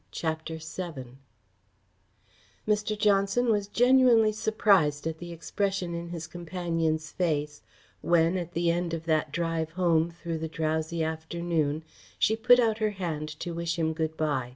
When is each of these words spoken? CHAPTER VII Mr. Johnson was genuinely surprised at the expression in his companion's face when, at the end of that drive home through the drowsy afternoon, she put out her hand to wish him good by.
CHAPTER 0.09 0.55
VII 0.55 1.15
Mr. 2.67 2.97
Johnson 2.97 3.49
was 3.51 3.67
genuinely 3.67 4.31
surprised 4.31 5.05
at 5.05 5.19
the 5.19 5.31
expression 5.31 5.93
in 5.93 6.09
his 6.09 6.25
companion's 6.25 7.11
face 7.11 7.61
when, 8.01 8.35
at 8.35 8.53
the 8.53 8.71
end 8.71 8.95
of 8.95 9.05
that 9.05 9.31
drive 9.31 9.73
home 9.73 10.09
through 10.09 10.39
the 10.39 10.47
drowsy 10.47 11.03
afternoon, 11.03 11.83
she 12.17 12.35
put 12.35 12.59
out 12.59 12.79
her 12.79 12.89
hand 12.97 13.29
to 13.41 13.53
wish 13.53 13.77
him 13.77 13.93
good 13.93 14.17
by. 14.17 14.49